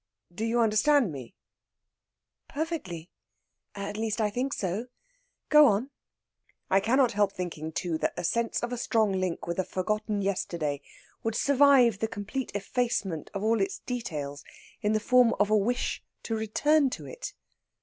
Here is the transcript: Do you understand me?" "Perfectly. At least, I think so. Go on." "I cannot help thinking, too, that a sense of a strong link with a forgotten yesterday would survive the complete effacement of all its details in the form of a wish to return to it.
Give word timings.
Do 0.33 0.45
you 0.45 0.59
understand 0.61 1.11
me?" 1.11 1.35
"Perfectly. 2.47 3.11
At 3.75 3.97
least, 3.97 4.19
I 4.19 4.31
think 4.31 4.51
so. 4.51 4.87
Go 5.49 5.67
on." 5.67 5.91
"I 6.71 6.79
cannot 6.79 7.11
help 7.11 7.33
thinking, 7.33 7.71
too, 7.71 7.99
that 7.99 8.15
a 8.17 8.23
sense 8.23 8.63
of 8.63 8.73
a 8.73 8.79
strong 8.79 9.11
link 9.11 9.45
with 9.45 9.59
a 9.59 9.63
forgotten 9.63 10.23
yesterday 10.23 10.81
would 11.21 11.35
survive 11.35 11.99
the 11.99 12.07
complete 12.07 12.51
effacement 12.55 13.29
of 13.35 13.43
all 13.43 13.61
its 13.61 13.77
details 13.77 14.43
in 14.81 14.93
the 14.93 14.99
form 14.99 15.35
of 15.39 15.51
a 15.51 15.55
wish 15.55 16.03
to 16.23 16.35
return 16.35 16.89
to 16.97 17.05
it. 17.05 17.35